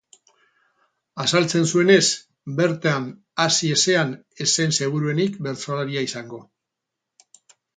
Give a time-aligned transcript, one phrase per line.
[1.23, 2.05] Azaltzen zuenez,
[2.61, 3.05] bertan
[3.45, 4.15] hazi ezean
[4.47, 6.41] ez zen seguruenik bertsolaria izango.